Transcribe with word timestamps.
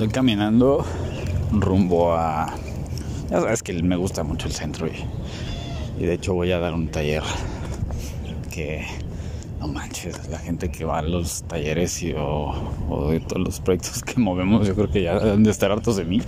Estoy 0.00 0.14
caminando 0.14 0.82
rumbo 1.52 2.14
a... 2.14 2.46
Ya 3.28 3.38
sabes 3.42 3.62
que 3.62 3.74
me 3.82 3.96
gusta 3.96 4.22
mucho 4.24 4.46
el 4.46 4.54
centro 4.54 4.86
y, 4.86 4.92
y 6.02 6.06
de 6.06 6.14
hecho 6.14 6.32
voy 6.32 6.52
a 6.52 6.58
dar 6.58 6.72
un 6.72 6.88
taller 6.88 7.22
que 8.50 8.86
no 9.60 9.68
manches, 9.68 10.26
la 10.30 10.38
gente 10.38 10.70
que 10.70 10.86
va 10.86 11.00
a 11.00 11.02
los 11.02 11.42
talleres 11.42 12.02
y, 12.02 12.14
o, 12.16 13.10
de 13.10 13.20
todos 13.20 13.42
los 13.42 13.60
proyectos 13.60 14.02
que 14.02 14.18
movemos, 14.18 14.66
yo 14.66 14.74
creo 14.74 14.90
que 14.90 15.02
ya 15.02 15.18
han 15.18 15.42
de 15.42 15.50
estar 15.50 15.70
hartos 15.70 15.96
de 15.96 16.06
mí. 16.06 16.22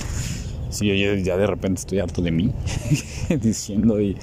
Sí, 0.68 0.89
yo 0.89 1.14
ya 1.14 1.39
de 1.39 1.46
repente 1.46 1.80
estoy 1.80 2.00
harto 2.00 2.20
de 2.20 2.30
mí, 2.30 2.52
diciendo 3.41 4.02
y, 4.02 4.18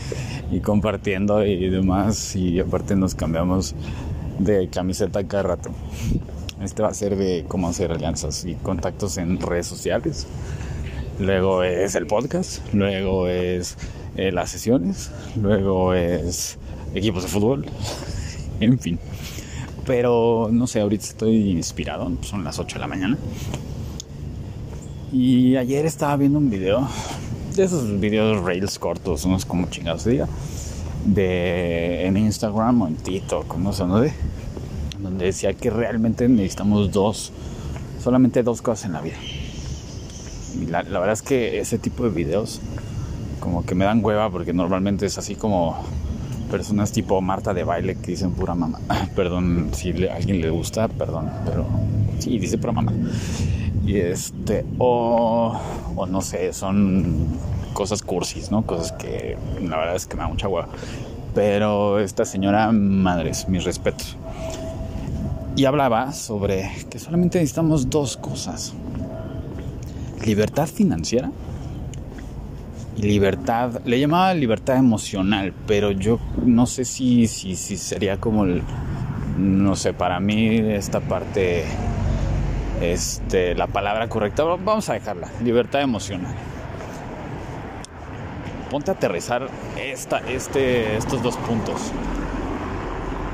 y, 0.52 0.59
compartiendo 0.59 1.43
y 1.43 1.71
demás, 1.71 2.36
y 2.36 2.59
aparte 2.59 2.95
nos 2.95 3.16
cambiamos 3.16 3.73
de 4.38 4.70
camiseta 4.70 5.27
cada 5.27 5.41
rato. 5.41 5.71
Este 6.62 6.82
va 6.82 6.89
a 6.89 6.94
ser 6.94 7.16
de 7.16 7.46
cómo 7.48 7.70
hacer 7.70 7.92
alianzas 7.92 8.44
y 8.44 8.55
contactos 8.55 9.18
en 9.18 9.39
redes 9.39 9.68
sociales. 9.68 10.28
Luego 11.20 11.64
es 11.64 11.96
el 11.96 12.06
podcast, 12.06 12.61
luego 12.74 13.28
es 13.28 13.78
eh, 14.16 14.32
las 14.32 14.50
sesiones, 14.50 15.11
luego 15.42 15.93
es 15.93 16.57
equipos 16.93 17.24
de 17.24 17.30
fútbol, 17.30 17.66
en 18.60 18.80
fin. 18.80 19.00
Pero 19.86 20.50
no 20.52 20.68
sé, 20.68 20.82
ahorita 20.82 21.06
estoy 21.06 21.52
inspirado, 21.52 22.11
son 22.21 22.43
las 22.43 22.60
8 22.60 22.75
de 22.75 22.80
la 22.80 22.88
mañana. 22.88 23.18
Y 25.11 25.55
ayer 25.55 25.86
estaba 25.86 26.16
viendo 26.18 26.38
un 26.38 26.50
video, 26.50 26.88
de 27.55 27.64
esos 27.64 28.00
videos 28.00 28.44
rails 28.44 28.78
cortos, 28.78 29.25
unos 29.25 29.46
como 29.46 29.68
chingados 29.69 30.05
diga, 30.05 30.28
de, 31.05 32.05
en 32.05 32.17
Instagram 32.17 32.81
o 32.81 32.88
en 32.88 32.95
TikTok, 32.95 33.58
no 33.58 33.73
sé 33.73 33.83
dónde, 33.86 34.14
donde 35.00 35.26
decía 35.26 35.53
que 35.53 35.70
realmente 35.70 36.28
necesitamos 36.28 36.92
dos, 36.92 37.31
solamente 38.02 38.44
dos 38.44 38.62
cosas 38.62 38.86
en 38.86 38.94
la 38.94 39.02
vida. 39.02 39.17
Y 40.62 40.66
la, 40.66 40.84
la 40.84 41.00
verdad 41.00 41.14
es 41.14 41.22
que 41.22 41.59
ese 41.59 41.78
tipo 41.78 42.03
de 42.03 42.09
videos 42.09 42.61
como 43.39 43.66
que 43.66 43.75
me 43.75 43.86
dan 43.86 44.03
hueva 44.03 44.30
porque 44.30 44.53
normalmente 44.53 45.06
es 45.06 45.17
así 45.17 45.36
como 45.36 45.78
personas 46.52 46.91
tipo 46.91 47.22
Marta 47.22 47.53
de 47.53 47.64
baile 47.64 47.95
que 47.95 48.11
dicen 48.11 48.31
pura 48.31 48.56
mamá. 48.56 48.80
perdón 49.16 49.69
si 49.73 50.08
a 50.08 50.16
alguien 50.16 50.41
le 50.41 50.50
gusta, 50.50 50.88
perdón, 50.88 51.30
pero 51.45 51.66
sí, 52.19 52.38
dice 52.38 52.58
pura 52.58 52.73
mamá. 52.73 52.94
Y 53.86 53.97
este, 53.97 54.66
o, 54.78 55.59
o 55.95 56.06
no 56.06 56.22
sé, 56.22 56.53
son 56.53 57.28
cosas 57.73 58.02
cursis, 58.02 58.52
¿no? 58.52 58.63
Cosas 58.63 58.91
que 58.91 59.38
la 59.61 59.78
verdad 59.78 59.95
es 59.95 60.06
que 60.06 60.16
me 60.16 60.22
da 60.22 60.28
mucha 60.28 60.47
hueva. 60.47 60.67
Pero 61.34 62.00
esta 62.00 62.25
señora, 62.25 62.72
madres, 62.72 63.47
mis 63.47 63.63
respetos. 63.63 64.17
Y 65.59 65.65
hablaba 65.65 66.13
sobre 66.13 66.71
que 66.89 66.99
solamente 66.99 67.38
necesitamos 67.38 67.89
dos 67.89 68.15
cosas. 68.15 68.73
Libertad 70.25 70.67
financiera 70.67 71.31
libertad, 72.95 73.81
le 73.83 73.99
llamaba 73.99 74.33
libertad 74.33 74.77
emocional, 74.77 75.53
pero 75.67 75.91
yo 75.91 76.17
no 76.45 76.66
sé 76.66 76.85
si, 76.85 77.27
si, 77.27 77.57
si 77.57 77.75
sería 77.75 78.21
como 78.21 78.45
el, 78.45 78.63
no 79.38 79.75
sé, 79.75 79.91
para 79.91 80.21
mí 80.21 80.55
esta 80.55 81.01
parte, 81.01 81.66
este, 82.81 83.53
la 83.53 83.67
palabra 83.67 84.07
correcta, 84.07 84.44
vamos 84.44 84.89
a 84.89 84.94
dejarla, 84.94 85.27
libertad 85.44 85.81
emocional. 85.81 86.35
Ponte 88.71 88.91
a 88.91 88.94
aterrizar 88.94 89.49
esta, 89.77 90.19
este, 90.19 90.95
estos 90.95 91.21
dos 91.21 91.35
puntos. 91.35 91.91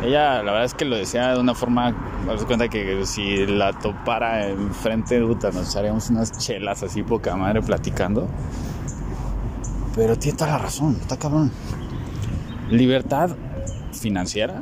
Ella, 0.05 0.43
la 0.43 0.51
verdad 0.51 0.65
es 0.65 0.75
que 0.75 0.85
lo 0.85 0.95
decía 0.95 1.33
de 1.33 1.39
una 1.39 1.55
forma, 1.55 1.89
me 2.27 2.35
cuenta 2.45 2.67
que 2.67 3.07
si 3.07 3.47
la 3.47 3.73
topara 3.73 4.47
enfrente, 4.47 5.19
de 5.19 5.25
nos 5.25 5.75
haríamos 5.75 6.11
unas 6.11 6.31
chelas 6.37 6.83
así 6.83 7.01
poca 7.01 7.35
madre 7.35 7.63
platicando. 7.63 8.27
Pero 9.95 10.15
tiene 10.15 10.37
toda 10.37 10.51
la 10.51 10.57
razón, 10.59 10.95
está 11.01 11.17
cabrón. 11.17 11.51
Libertad 12.69 13.31
financiera, 13.93 14.61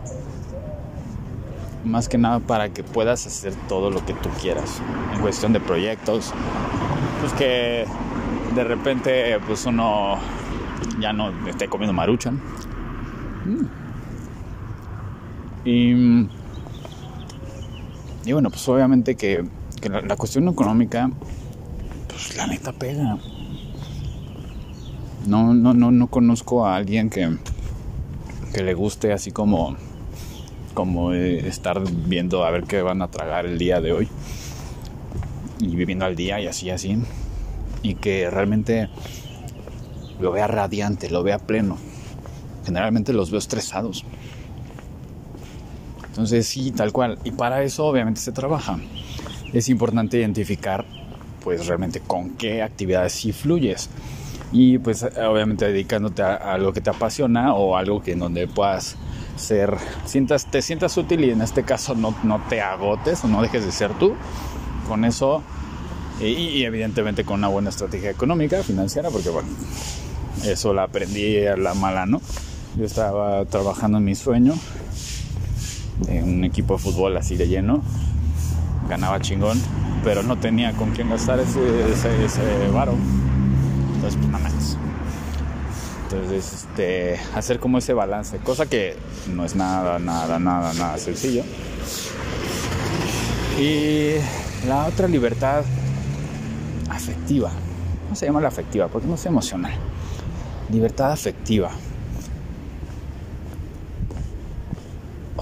más 1.84 2.08
que 2.08 2.18
nada 2.18 2.40
para 2.40 2.70
que 2.70 2.86
puedas 2.86 3.28
hacer 3.28 3.54
todo 3.68 3.90
lo 3.90 4.06
que 4.06 4.14
tú 4.14 4.30
quieras 4.42 4.82
en 5.14 5.20
cuestión 5.20 5.52
de 5.52 5.60
proyectos. 5.60 6.32
Pues 7.20 7.34
que 7.34 7.86
de 8.56 8.64
repente 8.64 9.38
pues 9.46 9.66
uno 9.66 10.20
ya 11.02 11.12
no 11.12 11.32
esté 11.48 11.68
comiendo 11.68 11.92
maruchan. 11.92 12.36
Mm. 13.44 13.83
Y, 15.66 16.28
y 18.26 18.32
bueno, 18.34 18.50
pues 18.50 18.68
obviamente 18.68 19.16
que, 19.16 19.44
la, 19.90 20.02
la, 20.02 20.16
cuestión 20.16 20.48
económica, 20.48 21.10
pues 22.08 22.36
la 22.36 22.48
neta 22.48 22.72
pega. 22.74 23.18
No, 25.28 25.54
no, 25.54 25.74
no, 25.74 25.92
no 25.92 26.08
conozco 26.08 26.66
a 26.66 26.76
alguien 26.76 27.10
que, 27.10 27.38
que 28.54 28.64
le 28.64 28.74
guste 28.74 29.14
así 29.14 29.32
como, 29.32 29.78
como 30.74 31.14
eh, 31.14 31.48
estar 31.48 31.82
viendo 32.08 32.44
a 32.44 32.52
ver 32.52 32.64
qué 32.64 32.82
van 32.82 33.02
a 33.02 33.10
tragar 33.10 33.46
el 33.46 33.58
día 33.58 33.80
de 33.80 33.94
hoy 33.94 34.10
y 35.60 35.76
viviendo 35.76 36.06
al 36.06 36.16
día 36.16 36.40
y 36.42 36.48
así, 36.48 36.70
así. 36.70 36.98
Y 37.82 37.96
que 37.96 38.30
realmente 38.30 38.90
lo 40.20 40.32
vea 40.32 40.48
radiante, 40.48 41.10
lo 41.10 41.24
vea 41.24 41.40
pleno. 41.40 41.78
Generalmente 42.66 43.14
los 43.14 43.32
veo 43.32 43.40
estresados. 43.40 44.06
Entonces 46.14 46.48
sí, 46.48 46.72
tal 46.72 46.92
cual. 46.92 47.18
Y 47.24 47.32
para 47.32 47.64
eso 47.64 47.86
obviamente 47.88 48.22
se 48.22 48.32
trabaja. 48.32 48.78
Es 49.52 49.68
importante 49.68 50.20
identificar 50.20 50.86
pues 51.44 51.66
realmente 51.66 52.02
con 52.02 52.30
qué 52.32 52.62
actividades 52.62 53.14
sí 53.14 53.34
fluyes 53.34 53.90
y 54.52 54.78
pues 54.78 55.04
obviamente 55.04 55.66
dedicándote 55.66 56.22
a, 56.22 56.36
algo 56.36 56.72
que 56.72 56.82
te 56.82 56.92
apasiona 56.92 57.56
o 57.56 57.76
algo 57.76 58.04
que 58.04 58.12
en 58.12 58.20
donde 58.20 58.48
puedas 58.48 58.96
ser, 59.36 59.76
sientas, 60.06 60.46
te 60.46 60.62
sientas 60.62 60.96
útil 60.96 61.26
y 61.26 61.32
en 61.32 61.42
este 61.42 61.64
caso 61.64 61.96
no, 61.96 62.16
no 62.24 62.40
te 62.48 62.62
agotes 62.62 63.24
o 63.24 63.28
no 63.28 63.42
dejes 63.42 63.66
de 63.66 63.72
ser 63.72 63.92
tú. 63.94 64.14
Con 64.88 65.06
eso 65.06 65.42
y, 66.22 66.64
evidentemente 66.64 67.26
con 67.26 67.40
una 67.40 67.48
buena 67.48 67.70
estrategia 67.70 68.12
económica, 68.12 68.62
financiera, 68.62 69.10
porque 69.10 69.30
bueno, 69.30 69.50
eso 70.46 70.74
la 70.74 70.84
aprendí 70.84 71.46
a 71.46 71.58
la 71.58 71.74
mala, 71.74 72.06
¿no? 72.06 72.22
Yo 72.78 72.86
estaba 72.86 73.44
trabajando 73.46 73.98
en 73.98 74.04
mi 74.06 74.16
sueño, 74.16 74.54
en 76.08 76.24
un 76.24 76.44
equipo 76.44 76.76
de 76.76 76.84
fútbol 76.84 77.18
así 77.18 77.36
de 77.36 77.48
lleno, 77.48 77.82
ganaba 78.90 79.20
chingón, 79.20 79.60
pero 80.04 80.24
no 80.24 80.38
tenía 80.38 80.74
con 80.74 80.92
quién 80.92 81.10
gastar 81.10 81.40
ese, 81.40 81.92
ese, 81.92 82.26
ese 82.26 82.70
varo. 82.72 82.94
Entonces, 83.96 84.18
pues 84.20 84.32
nada 84.32 84.44
más. 84.44 84.78
Entonces, 86.04 86.54
este, 86.54 87.20
hacer 87.36 87.60
como 87.60 87.78
ese 87.78 87.94
balance, 87.94 88.38
cosa 88.38 88.66
que 88.66 88.96
no 89.34 89.46
es 89.46 89.56
nada, 89.56 90.00
nada, 90.00 90.40
nada, 90.40 90.74
nada 90.74 90.98
sencillo. 90.98 91.44
Y 93.60 94.16
la 94.68 94.86
otra 94.86 95.08
libertad 95.08 95.64
afectiva. 96.90 97.52
¿Cómo 98.04 98.16
se 98.16 98.26
llama 98.26 98.42
la 98.42 98.48
afectiva? 98.50 98.88
Porque 98.88 99.08
no 99.08 99.16
es 99.16 99.26
emocional. 99.26 99.74
Libertad 100.72 101.12
afectiva. 101.12 101.72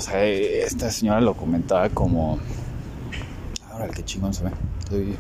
Sea, 0.02 0.26
esta 0.26 0.92
señora 0.92 1.22
lo 1.22 1.34
comentaba 1.34 1.90
como. 1.90 2.40
Ahora, 3.72 3.88
qué 3.90 4.04
chingón 4.04 4.34
se 4.34 4.44
ve. 4.44 4.52
Estoy, 4.80 5.16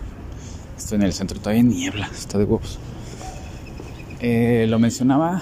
estoy 0.77 0.95
en 0.97 1.03
el 1.03 1.13
centro, 1.13 1.39
todavía 1.39 1.63
niebla, 1.63 2.09
está 2.13 2.37
de 2.37 2.45
huevos. 2.45 2.79
Eh, 4.19 4.65
lo 4.69 4.77
mencionaba 4.77 5.41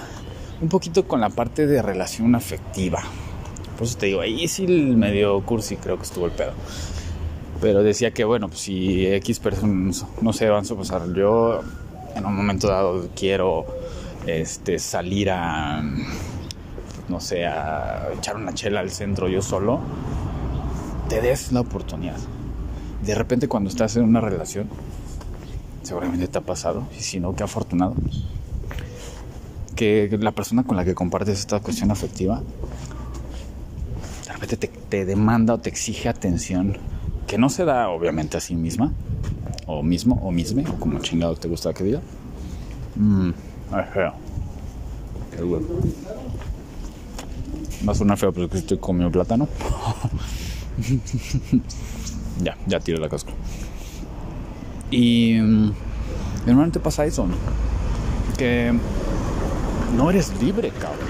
un 0.60 0.68
poquito 0.68 1.06
con 1.06 1.20
la 1.20 1.30
parte 1.30 1.66
de 1.66 1.82
relación 1.82 2.34
afectiva. 2.34 3.02
Por 3.76 3.86
eso 3.86 3.98
te 3.98 4.06
digo, 4.06 4.20
ahí 4.20 4.46
sí 4.48 4.64
el 4.64 4.96
medio 4.96 5.40
cursi 5.44 5.76
creo 5.76 5.96
que 5.96 6.04
estuvo 6.04 6.26
el 6.26 6.32
pedo. 6.32 6.52
Pero 7.60 7.82
decía 7.82 8.12
que, 8.12 8.24
bueno, 8.24 8.48
pues 8.48 8.60
si 8.60 9.06
X 9.06 9.38
personas, 9.38 10.06
no 10.20 10.32
sé, 10.32 10.48
van 10.48 10.64
a 10.64 10.74
pasar. 10.74 11.12
Yo 11.14 11.60
en 12.14 12.24
un 12.24 12.34
momento 12.34 12.68
dado 12.68 13.08
quiero 13.14 13.66
este, 14.26 14.78
salir 14.78 15.30
a, 15.30 15.82
no 17.10 17.20
sé, 17.20 17.44
echar 18.16 18.36
una 18.36 18.54
chela 18.54 18.80
al 18.80 18.90
centro 18.90 19.28
yo 19.28 19.42
solo. 19.42 19.80
Te 21.08 21.20
des 21.20 21.52
la 21.52 21.60
oportunidad. 21.60 22.16
De 23.04 23.14
repente 23.14 23.48
cuando 23.48 23.68
estás 23.68 23.96
en 23.96 24.04
una 24.04 24.20
relación, 24.20 24.68
seguramente 25.82 26.28
te 26.28 26.38
ha 26.38 26.42
pasado. 26.42 26.84
Y 26.96 27.02
si 27.02 27.20
no, 27.20 27.34
qué 27.34 27.42
afortunado 27.42 27.94
que 29.80 30.18
la 30.20 30.32
persona 30.32 30.62
con 30.62 30.76
la 30.76 30.84
que 30.84 30.94
compartes 30.94 31.38
esta 31.38 31.60
cuestión 31.60 31.90
afectiva 31.90 32.42
de 34.26 34.32
repente 34.34 34.68
te, 34.68 35.06
demanda 35.06 35.54
o 35.54 35.58
te 35.58 35.70
exige 35.70 36.10
atención 36.10 36.76
que 37.26 37.38
no 37.38 37.48
se 37.48 37.64
da 37.64 37.88
obviamente 37.88 38.36
a 38.36 38.40
sí 38.40 38.54
misma 38.54 38.92
o 39.66 39.82
mismo 39.82 40.20
o 40.22 40.32
misme 40.32 40.66
o 40.68 40.78
como 40.78 40.98
chingado 40.98 41.34
te 41.34 41.48
gusta 41.48 41.72
que 41.72 41.84
diga 41.84 42.00
feo 43.94 44.12
qué 45.34 45.42
bueno 45.44 45.66
va 47.86 47.92
a 47.92 47.94
sonar 47.94 48.18
feo 48.18 48.32
pero 48.32 48.46
es 48.46 48.52
que 48.52 48.58
estoy 48.58 48.78
comiendo 48.78 49.10
plátano 49.12 49.48
ya 52.42 52.56
ya 52.66 52.80
tiro 52.80 52.98
la 52.98 53.08
casca 53.08 53.32
Y 54.90 55.38
mm, 55.40 55.72
normalmente 56.46 56.80
pasa 56.80 57.06
eso, 57.06 57.26
que 58.36 58.72
no 59.96 60.10
eres 60.10 60.32
libre, 60.42 60.70
cabrón. 60.70 61.06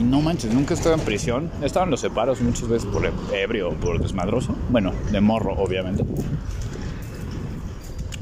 Y 0.00 0.04
no 0.04 0.20
manches, 0.20 0.52
nunca 0.52 0.74
estado 0.74 0.94
en 0.94 1.02
prisión. 1.02 1.50
En 1.60 1.90
los 1.90 2.00
separos 2.00 2.40
muchas 2.40 2.68
veces 2.68 2.88
por 2.88 3.02
ebrio 3.32 3.70
por 3.74 4.00
desmadroso. 4.00 4.56
Bueno, 4.70 4.92
de 5.12 5.20
morro, 5.20 5.54
obviamente. 5.54 6.04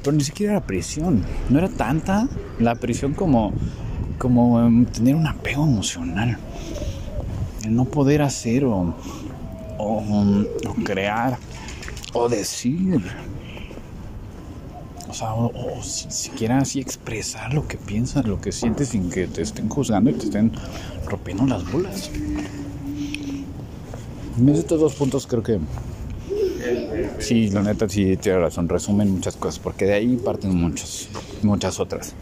Pero 0.02 0.16
ni 0.16 0.24
siquiera 0.24 0.54
era 0.54 0.66
prisión. 0.66 1.22
No 1.48 1.58
era 1.58 1.68
tanta 1.68 2.28
la 2.58 2.74
prisión 2.74 3.14
como, 3.14 3.52
como 4.20 4.60
em, 4.60 4.84
tener 4.84 5.16
un 5.16 5.26
apego 5.26 5.64
emocional. 5.64 6.36
El 7.64 7.74
no 7.74 7.86
poder 7.86 8.20
hacer 8.20 8.66
o, 8.66 8.94
o, 9.78 10.44
crear 10.84 11.38
o 12.12 12.28
decir 12.28 13.00
o 15.08 15.14
sea, 15.14 15.32
o, 15.34 15.82
siquiera 15.82 16.58
así 16.58 16.80
expresar 16.80 17.54
lo 17.54 17.66
que 17.66 17.78
piensas, 17.78 18.26
lo 18.26 18.40
que 18.40 18.52
sientes 18.52 18.90
sin 18.90 19.10
que 19.10 19.26
te 19.26 19.40
estén 19.40 19.68
juzgando 19.70 20.10
y 20.10 20.14
te 20.14 20.26
estén 20.26 20.52
rompiendo 21.06 21.46
las 21.46 21.70
bolas. 21.72 22.10
En 24.38 24.48
estos 24.50 24.80
dos 24.80 24.94
puntos 24.94 25.26
creo 25.26 25.42
que 25.42 25.58
sí, 27.18 27.48
la 27.50 27.62
neta 27.62 27.88
sí 27.88 28.18
tiene 28.18 28.38
razón, 28.38 28.68
resumen 28.68 29.10
muchas 29.10 29.36
cosas, 29.36 29.58
porque 29.58 29.86
de 29.86 29.94
ahí 29.94 30.16
parten 30.16 30.54
muchas, 30.54 31.08
muchas 31.42 31.80
otras. 31.80 32.14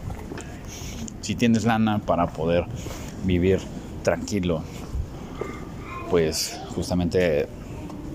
Si 1.28 1.34
tienes 1.34 1.66
lana 1.66 1.98
para 1.98 2.28
poder 2.28 2.64
vivir 3.26 3.60
tranquilo, 4.02 4.62
pues 6.08 6.58
justamente, 6.74 7.46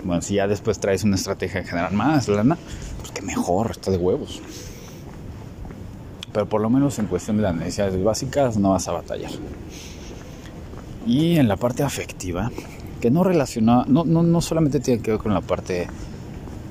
bueno, 0.02 0.20
si 0.20 0.34
ya 0.34 0.48
después 0.48 0.80
traes 0.80 1.04
una 1.04 1.14
estrategia 1.14 1.60
de 1.60 1.68
generar 1.68 1.92
más 1.92 2.26
lana, 2.26 2.58
pues 2.98 3.12
que 3.12 3.22
mejor, 3.22 3.70
está 3.70 3.92
de 3.92 3.98
huevos 3.98 4.42
pero 6.32 6.48
por 6.48 6.60
lo 6.60 6.68
menos 6.68 6.98
en 6.98 7.06
cuestión 7.06 7.36
de 7.36 7.44
las 7.44 7.54
necesidades 7.54 8.02
básicas 8.02 8.56
no 8.56 8.70
vas 8.70 8.88
a 8.88 8.92
batallar. 8.92 9.30
Y 11.06 11.36
en 11.36 11.46
la 11.46 11.56
parte 11.56 11.84
afectiva, 11.84 12.50
que 13.00 13.12
no 13.12 13.22
relaciona, 13.22 13.84
no, 13.86 14.04
no, 14.04 14.24
no 14.24 14.40
solamente 14.40 14.80
tiene 14.80 15.00
que 15.00 15.12
ver 15.12 15.20
con 15.20 15.32
la 15.32 15.40
parte 15.40 15.86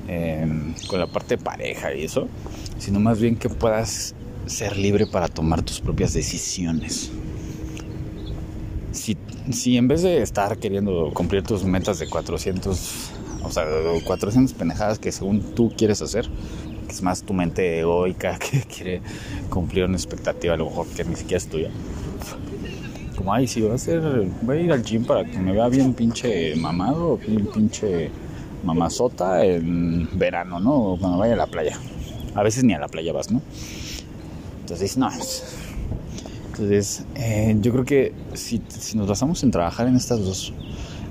em, 0.08 0.74
con 0.88 1.00
la 1.00 1.06
parte 1.06 1.38
pareja 1.38 1.94
y 1.94 2.04
eso, 2.04 2.28
sino 2.76 3.00
más 3.00 3.18
bien 3.18 3.36
que 3.36 3.48
puedas 3.48 4.14
ser 4.46 4.76
libre 4.76 5.06
para 5.06 5.28
tomar 5.28 5.62
tus 5.62 5.80
propias 5.80 6.12
decisiones. 6.12 7.10
Si, 8.92 9.16
si 9.50 9.76
en 9.76 9.88
vez 9.88 10.02
de 10.02 10.22
estar 10.22 10.58
queriendo 10.58 11.10
cumplir 11.12 11.42
tus 11.42 11.64
metas 11.64 11.98
de 11.98 12.08
400, 12.08 13.10
o 13.42 13.50
sea, 13.50 13.64
400 14.04 14.54
pendejadas 14.54 14.98
que 14.98 15.10
según 15.12 15.54
tú 15.54 15.72
quieres 15.76 16.00
hacer, 16.02 16.28
es 16.88 17.02
más 17.02 17.22
tu 17.22 17.32
mente 17.32 17.80
egoica 17.80 18.38
que 18.50 18.62
quiere 18.62 19.02
cumplir 19.50 19.84
una 19.84 19.96
expectativa 19.96 20.54
a 20.54 20.56
lo 20.56 20.66
mejor 20.66 20.86
que 20.88 21.04
ni 21.04 21.16
siquiera 21.16 21.38
es 21.38 21.48
tuya. 21.48 21.70
Como, 23.16 23.32
ay, 23.32 23.46
si 23.46 23.60
voy 23.60 23.70
a 23.70 23.74
hacer, 23.74 24.00
voy 24.42 24.58
a 24.58 24.60
ir 24.60 24.72
al 24.72 24.82
gym 24.82 25.04
para 25.04 25.24
que 25.24 25.38
me 25.38 25.52
vea 25.52 25.68
bien 25.68 25.94
pinche 25.94 26.54
mamado, 26.56 27.16
bien 27.16 27.46
pinche 27.46 28.10
mamazota 28.64 29.44
en 29.44 30.08
verano, 30.18 30.58
¿no? 30.58 30.74
O 30.74 30.98
cuando 30.98 31.18
vaya 31.18 31.34
a 31.34 31.36
la 31.36 31.46
playa. 31.46 31.78
A 32.34 32.42
veces 32.42 32.64
ni 32.64 32.74
a 32.74 32.80
la 32.80 32.88
playa 32.88 33.12
vas, 33.12 33.30
¿no? 33.30 33.40
Entonces, 34.64 34.96
no. 34.96 35.10
Entonces, 36.46 37.04
eh, 37.16 37.54
yo 37.60 37.70
creo 37.70 37.84
que 37.84 38.14
si, 38.32 38.62
nos 38.94 39.06
basamos 39.06 39.42
en 39.42 39.50
trabajar 39.50 39.88
en 39.88 39.96
estas 39.96 40.20
dos, 40.20 40.54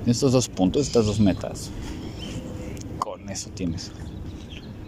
estos 0.06 0.32
dos 0.32 0.48
puntos, 0.48 0.88
estas 0.88 1.06
dos 1.06 1.20
metas, 1.20 1.70
con 2.98 3.30
eso 3.30 3.50
tienes 3.54 3.92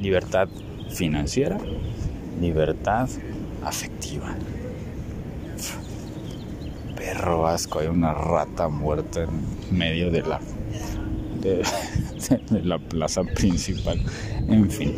libertad 0.00 0.48
financiera, 0.90 1.58
libertad 2.40 3.08
afectiva. 3.62 4.34
Perro 6.96 7.46
asco, 7.46 7.78
hay 7.78 7.86
una 7.86 8.14
rata 8.14 8.66
muerta 8.66 9.22
en 9.22 9.78
medio 9.78 10.10
de 10.10 10.22
la 10.22 10.40
de, 11.40 11.62
la 12.64 12.80
plaza 12.80 13.22
principal. 13.22 14.02
En 14.48 14.68
fin. 14.68 14.96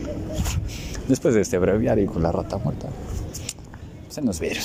Después 1.08 1.34
de 1.34 1.40
este 1.40 1.58
breviario 1.58 2.06
con 2.06 2.22
la 2.22 2.32
rata 2.32 2.58
muerta, 2.58 2.88
nos 4.22 4.40
vieron. 4.40 4.62